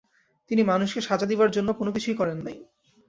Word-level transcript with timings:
তিনি 0.51 0.61
মানুষকে 0.63 1.01
সাজা 1.01 1.25
দিবার 1.25 1.49
জন্য 1.51 1.69
কোন 1.73 1.87
কিছুই 1.91 2.15
করেন 2.15 2.37
নাই। 2.43 2.57